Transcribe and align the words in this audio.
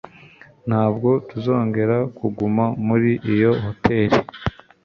Ntabwo 0.67 1.09
tuzongera 1.29 1.97
kuguma 2.17 2.63
muri 2.87 3.11
iyo 3.33 3.51
hoteri 3.63 4.17